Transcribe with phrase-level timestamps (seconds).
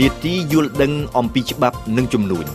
[0.00, 2.46] នេតិយល់ដឹងអំពីច្បាប់និងជំនួញ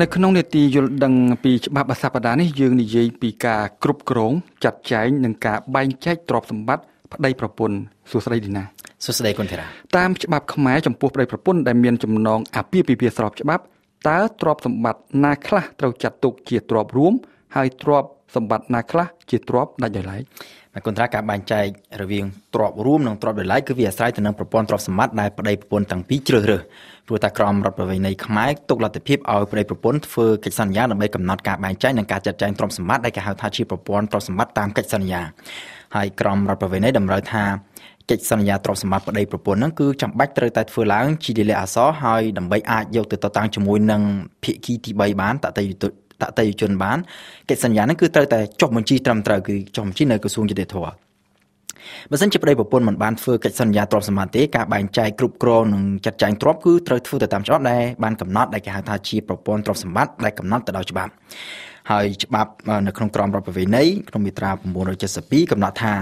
[0.00, 1.14] នៅក្នុងនេតិយល់ដឹង
[1.44, 4.32] ពីច្បាប់សប្តាហ៍នេះយើងនិយាយពីការគ្រប់គ្រង
[4.64, 7.76] ចាត់ចែងនិងការបែងចែកទ្រព្យសម្បត្តិប្តីប្រពន្ធ
[8.10, 8.62] សួស្តីឌីណា
[9.04, 13.62] សួស្តីគុណធារាតាមច្បាប់ខ្មែរចំពោះប្តីប្រពន្ធដែលមានចំណងអាពាហ៍ពិពាហ៍ស្របច្បាប់
[14.08, 17.12] តើទ្រព្យសម្បត្តិណាខ្លះត្រូវចាត់ទុកជាទ្រព្យរួម
[17.56, 20.22] ហើយទ្រព្យសម្បត្តិណាខ្លះជាទ្រព្យដាច់ដោយឡែក
[20.74, 21.66] តែគុណត្រាការបែងចែក
[22.00, 26.62] រវាងទ្រព្យរួមនិងទ្រព្យដោយឡែកគឺវាអាស្រ័យទៅនឹងប្រព័ន្ធទ្រព្យសម្បត្តិដែលប្តីប្រពន្ធទាំងពីរជ្រើសរើស
[27.06, 35.22] ព្រោះតែក្រមរដ្ឋប្រវេណីខ្មែរទុកលទ្ធភាពឲ្យប្តីប្រពន្ធធ្វើកិច្ចសន្យាដើម្បីកំណត់ការបែងចែកនិងការចាត់ចែងទ្រព្យសម្បត្តិដែលគេហៅថាជាប្រព័ន្ធទ្រព្យសម្បត្តិតាមកិច្ចសន្យា
[35.96, 37.44] ហើយក្រមរដ្ឋប្រវេណីតម្រូវថា
[38.10, 44.02] កិច្ចសន្យាទ្រព្យសម្បត្តិប្តីប្រពន្ធហ្នឹងគឺចាំបាច់ត្រូវតែធ្វើឡើងជាលិលាអសរហើយដើម្បីអាចយកទៅតតាំងជាមួយនឹង
[44.42, 45.74] ភាគីទី3បានតតេយ្យ
[46.22, 46.98] តតេយ្យជនបាន
[47.48, 50.92] កិច្ចសន្យាហ្នឹងគឺត្រូវតែចុះបញ្ជីត្រឹមត្រូវគឺចុះបញ្ជីនៅក្រសួងយុតិធម៌
[52.10, 61.12] បើសិនជាប្តីប្រពន្ធមិនបានធ្វើកិច្ចសន្យាទ្រព្យសម្បត្តិទេការបែងចែកគ្រប់គ្រងនិងចាត់ចែងទ្រព្យគឺត្រូវធ្វើទៅតាមច្បាប់ដែលបានកំណត់ដែលគេហៅថាជាប្រព័ន្ធទ្រព្យសម្បត្តិដែលកំណត់ទៅដោយច្បាប់
[61.90, 62.50] ហើយច្បាប់
[62.86, 64.50] នៅក្នុងក្រមរដ្ឋប្រវេណីក្នុងមាត្រា
[65.00, 65.92] 972កំណត់ថា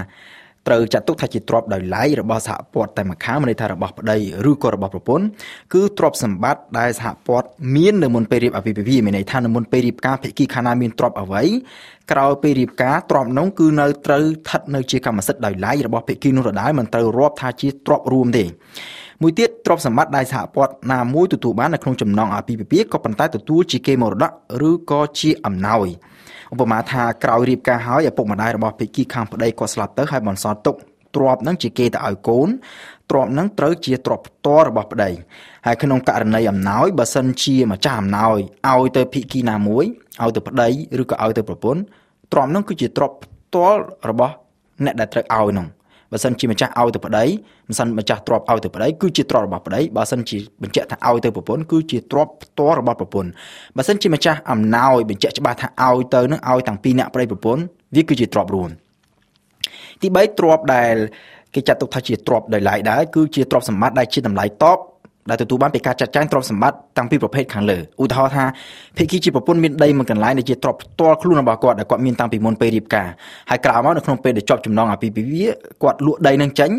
[0.67, 4.17] ត្រូវចាត់ទុកថាជាទ្រព្យដោយឡែករបស់សហព័ន្ធតែម្ខាងមានន័យថារបស់ប្តី
[4.49, 5.25] ឬក៏របស់ប្រពន្ធ
[5.73, 11.43] គឺទ្រព្យសម្បត្តិដែលសហព័ន្ធមាននៅមុនពេលរៀបអាពាហ៍ពិពាហ៍មានន័យថានៅមុនពេលរៀបការភាគីខាងណាមានទ្រព្យអ្វី
[12.11, 18.45] ក្រោយពេលរៀបការទ្រព្យនោះគឺនៅត្រូវស្ថិតនៅជាកម្មសិទ្ធិដោយឡែករបស់ភាគីនោះដដែលមិនត្រូវរាប់ថាជាទ្រព្យរួមទេ
[19.21, 24.31] មួយទៀតទ្រព្យសម្បត្តិដែលសហព័ន្ធណាមួយទទួលបាននៅក្នុងចំណងអាពាហ៍ពិពាហ៍ក៏ប៉ុន្តែទទួលជាគេមរតក
[24.69, 25.87] ឬក៏ជាអំណោយ
[26.53, 30.75] ឧបមាថាក្រោយរៀបការហើយឪពុកម្ដាយរបស់ភិក្ខុខាងប្តីគាត់ស្លាប់ទៅហើយបន្សល់ទុក
[31.15, 32.49] ទ្រព្យនឹងជាគេទៅឲ្យកូន
[33.09, 35.09] ទ្រព្យនឹងត្រូវជាទ្រព្យផ្ទាល់របស់ប្តី
[35.65, 38.37] ហើយក្នុងករណីអំណោយបើសិនជាម្ចាស់អំណោយ
[38.69, 39.85] ឲ្យទៅភិក្ខុណាមួយ
[40.21, 40.67] ឲ្យទៅប្តី
[41.01, 41.81] ឬក៏ឲ្យទៅប្រពន្ធ
[42.31, 44.33] ទ្រព្យនឹងគឺជាទ្រព្យផ្ទាល់របស់
[44.85, 45.67] អ្នកដែលត្រូវឲ្យនោះ
[46.11, 47.25] បើសិនជាម្ចាស់ឲ្យទៅប្តី
[47.67, 53.29] មិនសិនម្ចាស់ទ្រព្យឲ្យទៅប្តីគឺជាទ្រព្យរបស់ប្តីបើសិនជាបញ្ជាក់ថាឲ្យទៅប្រពន្ធគឺជាទ្រព្យផ្ទាល់របស់ប្រពន្ធ
[53.77, 57.63] បើសិនជាម្ចាស់អំណោយបញ្ជាក់ច្បាស់ថាឲ្យទៅនឹងឲ្យតាំងពីអ្នកប្តីប្រពន្ធ
[57.95, 58.69] វាគឺជាទ្រព្យរួម
[60.01, 60.95] ទី3ទ្រព្យដែល
[61.55, 64.77] គេចាត់ទុកថាជាទ្រព្យដោយឡែកដែរគឺជាទ្រព្យសម្បត្តិដែលជាតម្លៃតប
[65.29, 68.45] ដែលទទួលបានពីការចាត់ចែងទ្រព្យសម្បត្តិតាំងពីប្រភេទខាងលើឧទាហរណ៍ថា
[68.97, 73.07] ភិក្ខុជាប្រពន្ធមានដីមួយកន្លែងដែលជាទ្រព្យផ្ទាល់ខ្លួនរបស់គាត់ដែលគាត់មានតាំងពីមុនពេលរៀបការ
[73.49, 76.71] ហើយក្រោយមកនៅក្នុងពេលដែលជាប់ចំណងអាពាហ៍ពិពាហ៍គាត់លក់ដីនឹងចេញ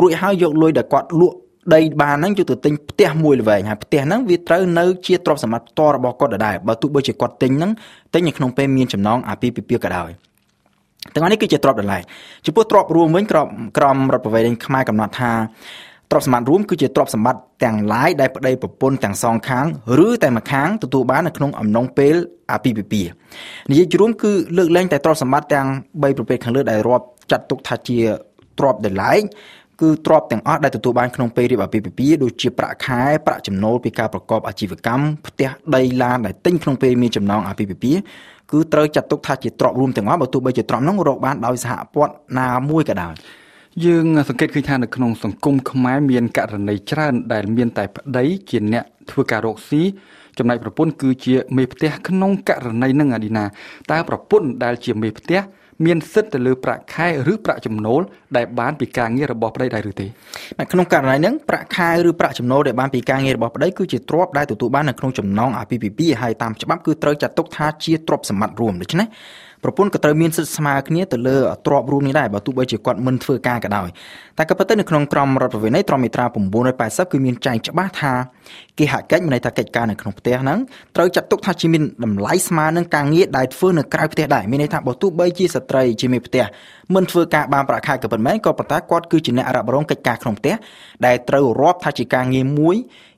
[0.00, 1.36] រួចហើយយកលុយដែលគាត់លក់
[1.74, 7.70] ដីបានហ្នឹងយកទៅទិញផ្ទះមួយល្វែងហើយផ្ទះហ្នឹងវាត្រូវនៅជាទ្រព្យសម្បត្តិផ្ទាល់របស់គាត់ដដែលបើទោះបីជាគាត់ទិញហ្នឹង
[8.14, 10.10] ទិញនៅក្នុងពេលមានចំណងអាពាហ៍ពិពាហ៍ក៏ដោយ
[11.14, 12.02] ទាំងនេះគឺជាទ្រព្យដដែល
[12.46, 15.32] ចំពោះទ្រព្យរួមវិញក្រមក្រមរដ្ឋប្រវេណខ្មែរកំណត់ថា
[16.10, 19.66] ទ្រព្យសម្បត្តិរួមគឺជាទ្រព្យសម្បត្តិទាំងឡាយដែលប្តីប្រពន្ធទាំងសងខាង
[20.06, 22.14] ឬតែម្ខាងទទួលបាននៅក្នុងអំណងពេល
[22.52, 23.10] អាពាហ៍ពិពាហ៍
[23.70, 27.98] និយាយរួមគឺលើកលែងតែទ្រព្យសម្បត្តិទាំង3ប្រភេទខាងលើដែលរាប់ចាត់ទុកថាជា
[28.58, 29.18] ទ្រព្យដែលឡាយ
[29.80, 38.00] គឺទ្រព្យទាំងអស់ដែលទទួលបានក្នុងពេលរៀបអាពាហ៍ពិពាហ៍ដូចជាប្រាក់ខែប្រាក់ចំណូលពីការប្រកបអាជីវកម្មផ្ទះដីឡានដែលទិញក្នុងពេលមានចំណងអាពាហ៍ពិពាហ៍
[38.52, 43.14] គឺត្រូវចាត់ទុកថាជាទ្រព្យរួមទាំងអស់បើទោះបីជាទ្រព្យនោះរកបានដោយសហព័ន្ធណាមួយក៏ដោយ
[43.86, 49.82] យើងសង្កេតឃើញថានៅក្នុងសង្គមខ្មែរមានករណីច្រើនដែលមានតែប្តីជាអ្នកធ្វើការរកស៊ី
[50.38, 53.44] ចំណែកប្រពន្ធគឺជាមេផ្ទះក្នុងករណីនឹងអាឌីណា
[53.90, 55.40] តើប្រពន្ធដែលជាមេផ្ទះ
[55.86, 58.00] មានសិទ្ធិទៅលើប្រាក់ខែឬប្រាក់ចំណូល
[58.36, 60.06] ដែលបានពីការងាររបស់ប្តីដែរឬទេ
[60.72, 69.06] ក្នុងករណីហ្នឹងប្រាក់ខែឬប្រាក់ចំណូលដែលបានពីការងាររបស់ប្តីគឺជាទ្រព្យដែលទទួលបាននៅក្នុងចំណងអាពាហ៍ពិពាហ៍ហើយតាមច្បាប់គឺត្រូវចាត់ទុកថាជាទ្រព្យសម្បត្តិរួមដូច្នេះ
[69.62, 73.88] ប្រពន្ធក៏ត្រូវមានសិទ្ធិស្មើគ្នាទៅលើទ្រព្យរួមនេះដែរបើទោះបីជាគាត់មិនធ្វើការក៏ដោយ
[74.38, 76.26] តែក៏ប៉ុន្តែនៅក្នុងក្រមរដ្ឋប្រវេណីត្រមមាត្រា
[76.68, 78.12] 980គឺមានចែងច្បាស់ថា
[78.78, 80.58] គេហកិច្ចមានន័យថាកិច្ចការនៅក្នុងផ្ទះហ្នឹង
[80.96, 86.44] ត្រូវចាត់ទុកថាជាមានតម្លៃស្មើនឹងការងារដែលធ្វើនៅក្រៅផ្ទះដែរមានន័យថាបើទោះបីជាស្ត្រីជាមេផ្ទះ
[86.94, 90.54] មិនធ្វើការបានប្រាក់ខែក៏ប៉ុន្មានក៏ប៉ុន្តែគាត់គឺជាអ្នករ៉ាប់រងកិច្ចការក្នុងផ្ទះ
[91.06, 92.76] ដែលត្រូវរាប់ថាជាការងារមួយ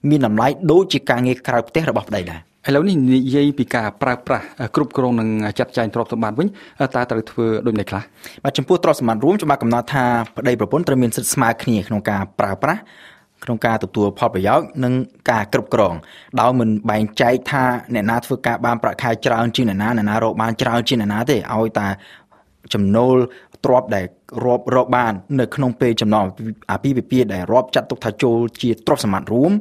[0.09, 4.45] មានតម្លៃដូចជាការងារក្រៅផ្ទះរបស់ប្តីដែរ ឥឡូវនេះនិយាយពីការប្រើប្រាស់
[4.75, 6.49] គ្រប់គ្រងនិងចាត់ចែងទ្រព្យសម្បត្តិវិញ
[6.95, 8.03] តើត្រូវធ្វើដូចម្តេចខ្លះ
[8.45, 10.05] បាទចំពោះទ្រព្យសម្បត្តិរួមច្បាប់កំណត់ថា
[10.37, 12.81] ប្តីប្រពន្ធត្រូវមានសិទ្ធិស្មើគ្នាក្នុងការប្រើប្រាស់
[13.45, 14.93] ក្នុងការទទួលផលប្រយោជន៍និង
[15.31, 15.95] ការគ្រប់គ្រង
[16.41, 17.65] ដោយមិនបែងចែកថា
[17.95, 21.89] អ្នកណាធ្វើការបានប្រាក់ខែច្រើនជាងអ្នកណាអ្នកណារកបានច្រើនជាងអ្នកណាទេឲ្យតែ
[22.75, 23.17] ចំណូល
[23.65, 24.05] ទ្រព្យដែល
[24.45, 26.25] រាប់រកបាន នៅក្នុងពេលចំណង
[26.71, 29.53] អាពាហ៍ពិពាហ៍ដែលរាប់ចាត់ទុកថាចូលជាទ្រព្យសម្បត្តិរួម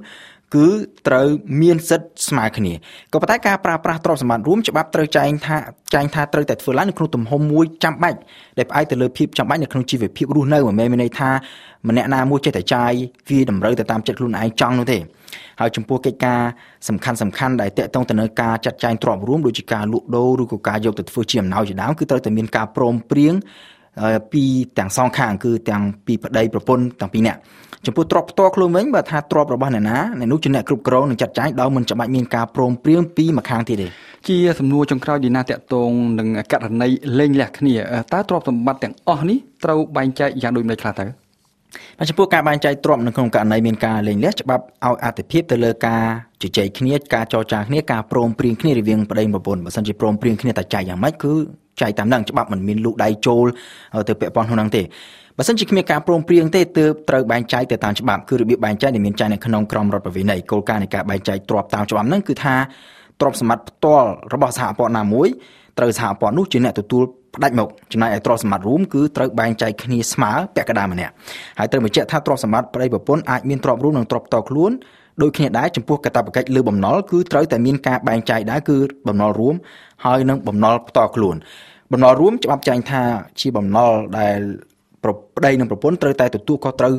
[0.56, 0.68] គឺ
[1.08, 1.28] ត្រូវ
[1.62, 2.74] មានសិទ្ធិស្មើគ្នា
[3.14, 5.58] ក៏ប៉ុន្តែការប្រើប្រាស់ទ្រព្យសម្បត្តិរួមច្បាប់ត្រូវចែងថា
[5.94, 8.18] ចែងថាត្រូវតែធ្វើឡើងនៅក្នុងទំហំមួយចាំបាច់
[8.58, 11.30] ដែលផ្អែកទៅលើភាពចាំបាច់នៅក្នុងជីវភាពរស់នៅមិនមែនមានន័យថា
[11.88, 12.92] ម្នាក់ណាមួយចេះតែចាយ
[13.30, 14.98] វាតម្រូវទៅតាមចិត្តខ្លួនឯងចង់នោះទេ
[15.60, 16.40] ហើយចំពោះកិច្ចការ
[16.90, 23.34] សំខាន់សំខាន់ដែលតកតងទៅនឹងការចាត់ចែងទ្រព្យរួមដូចជាការលក់ដូរឬក៏ការយកទៅធ្វើជាអំណោយជាដើមគឺត្រូវតែមានការព្រមព្រៀង
[24.34, 24.44] ពី
[24.78, 27.40] ទាំងសងខាងគឺទាំងពីប្តីប្រពន្ធទាំងពីរនាក់
[27.86, 33.88] ចំពោះទ្រព្យផ្ទាល់ខ្លួនវិញបើថាទ្រព្យរបស់អ្នកណាអ្នកនោះជាអ្នកគ្រប់គ្រងនិងចាត់ចែងដោយមិនចាំបាច់មានការព្រមព្រៀងពីម្ខាងទៀតទេ
[34.28, 37.74] ជាសំណួរចុងក្រោយឌីណាតកតងនឹងករណីលែងលះគ្នា
[38.14, 41.08] តើទ្រព្យសម្បត្តិទាំងអស់នេះត្រូវបែងចែកយ៉ាងដូចម្តេចខ្លះតើ
[41.98, 46.04] បាទចំពោះការបែងចែកទ្រព្យនៅក្នុងករណីមានការលែងលះច្បាប់ឲ្យអត្ថភាពទៅលើការ
[46.42, 51.34] ជជែកគ្នាការចរចាគ្នាការព្រមព្រៀងគ្នារវាងប្តីប្រពន្ធបើសិនជាព្រមព្រៀងគ្នាតែចែកយ៉ាងម៉េចគឺ
[51.82, 53.46] ចែកតាមនឹងច្បាប់មិនមានលូកដៃចូល
[54.10, 54.84] ទៅពាក់ព័ន្ធក្នុងហ្នឹងទេ
[55.38, 62.56] បើសិនជាគ្មានការព្រមព្រៀងទេទើបត្រូវបែងចែកទៅតាមច្បាប់គឺរបៀបបែងចែកដែលមានចែងនៅក្នុងក្រមរដ្ឋប្រវេណីគោលការណ៍នៃការបែងចែកទ្រព្យតាមច្បាប់ហ្នឹងគឺថា
[63.20, 65.28] ទ្រព្យសម្បត្តិផ្ទាល់របស់សហព័ន្ធណាមួយ
[65.78, 67.04] ត្រូវសហព័ន្ធនោះជាអ្នកទទួល
[67.36, 71.14] ផ្ដាច់មកចំណែកឯទ្រព្យសម្បត្តិរួមគឺត្រូវបែងចែកគ្នាស្មើពាក់កណ្ដាលម្នាក់
[71.60, 74.72] ហើយត្រូវបញ្ជាក់ថាទ្រព្យសម្បត្តិប្តីប្រពន្ធអាចមានទ្រព្យរួមនិងទ្រព្យផ្ទាល់ខ្លួន
[75.22, 78.78] ដូចគ្នាដែរចំពោះកាតព្វកិច្ចលើបំណុលគឺត្រូវតែមានការបែងចែកដែរគឺ
[79.08, 79.56] បំណុលរួម
[80.06, 81.36] ហើយនិងបំណុលផ្ទាល់ខ្លួន
[81.92, 83.02] បំណុលរួមច្បាប់ចែងថា
[83.40, 84.38] ជាបំណុលដែល
[85.04, 86.94] ប្រប្តីនិងប្រពន្ធត្រូវតែទទួលខុសត្រូវ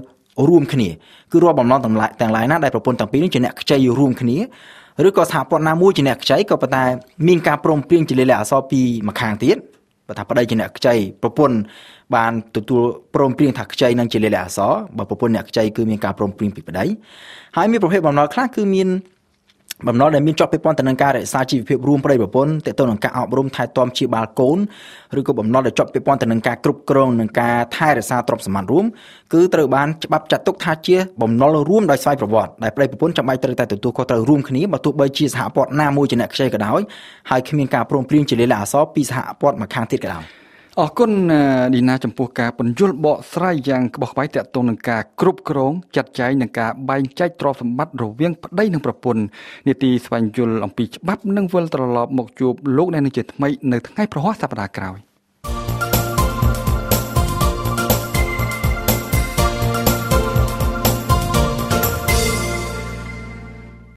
[0.49, 0.89] រួមគ្នា
[1.33, 4.39] គឺរាល់បំណុលទាំងឡាយទាំងឡាយណាដែលប្រពន្ធទាំងពីរនេះជាអ្នកខ្ចីរួមគ្នា
[5.09, 6.85] ឬក៏សហព័ន្ធណាមួយជាអ្នកខ្ចីក៏ប៉ុន្តែ
[7.29, 9.57] មានការព្រមព្រៀងជាលេខអក្សរពីម្ខាងទៀត
[10.11, 11.57] បើថាប្តីជាអ្នកខ្ចីប្រពន្ធ
[12.15, 12.83] បានទទួល
[13.15, 16.85] ព្រមព្រៀងថាខ្ចីនឹងជាលេខអក្សរបើប្រពន្ធអ្នកខ្ចីគឺមានការព្រមព្រៀងពីប្តី
[17.57, 18.89] ហើយមានប្រភេទបំណុលខ្លះគឺមាន
[19.89, 24.59] បំណុលដែលមានជាប់ពាក់ព័ន្ធទៅនឹងការរក្សាជីវភាពរួមប្តីប្រពន្ធទាក់ទងនឹងការអប់រំថែទាំជាបាល់កូន
[25.19, 28.85] ឬក៏បំណុលដែលជាប់ពាក់ព័ន្ធទៅនឹងការគ្រប់គ្រងនិងការថែរក្សាទ្រព្យសម្បត្តិរួម
[29.33, 36.81] គឺត្រូវបានច្បាប់ចាត់ទុកថាជាបំណុលរួមដោយស្វ័យប្រវត្តិដែលប្តីប្រពន្ធចាំបាច់ត្រូវតែទទួលខុសត្រូវរួមគ្នាបើទោះបីជាសហព័ន្ធណាមួយជាអ្នកខ្ចីក៏ដោយ
[37.31, 40.40] ហើយគ្មានការព្រមព្រៀងជាលេខអក្សរពីសហព័ន្ធម្ខាងទៀតក៏ដោយ
[40.79, 41.13] អរគុណ
[41.75, 49.23] ឌីណាចំពោះការពន្យល់បកស្រាយយ៉ាងក្បោះក្បាយតាក់ទងនឹងការគ្រប់គ្រងចាត់ចែងនិងការបែងចែកទ្រព្យសម្បត្តិរវាងប្តីនិងប្រពន្ធ
[49.67, 54.99] នីតិស្វែងយល់អំពីច្បាប់និងវិលត្រឡប់មកជួបលោកអ្នកនឹងជាថ្មីនៅថ្ងៃប្រហ័សសប្តាហ៍ក្រោយ។